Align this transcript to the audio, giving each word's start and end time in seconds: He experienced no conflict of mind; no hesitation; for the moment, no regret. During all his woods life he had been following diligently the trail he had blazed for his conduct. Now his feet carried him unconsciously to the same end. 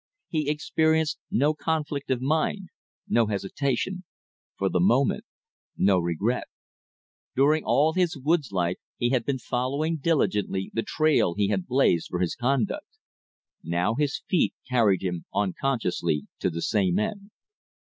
He 0.29 0.49
experienced 0.49 1.19
no 1.29 1.53
conflict 1.53 2.09
of 2.09 2.21
mind; 2.23 2.69
no 3.07 3.27
hesitation; 3.27 4.03
for 4.57 4.67
the 4.67 4.79
moment, 4.79 5.25
no 5.77 5.99
regret. 5.99 6.45
During 7.35 7.63
all 7.63 7.93
his 7.93 8.17
woods 8.17 8.51
life 8.51 8.79
he 8.97 9.11
had 9.11 9.25
been 9.25 9.37
following 9.37 9.97
diligently 9.97 10.71
the 10.73 10.81
trail 10.81 11.35
he 11.35 11.49
had 11.49 11.67
blazed 11.67 12.07
for 12.09 12.19
his 12.19 12.33
conduct. 12.35 12.87
Now 13.63 13.93
his 13.93 14.23
feet 14.27 14.55
carried 14.67 15.03
him 15.03 15.25
unconsciously 15.35 16.25
to 16.39 16.49
the 16.49 16.63
same 16.63 16.97
end. 16.97 17.29